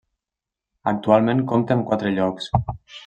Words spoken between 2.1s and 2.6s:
llocs.